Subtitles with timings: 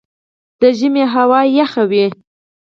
[0.59, 2.05] د ژمي هوا یخه وي